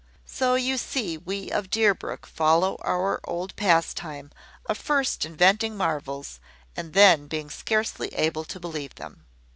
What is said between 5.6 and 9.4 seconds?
marvels, and then being scarcely able to believe them.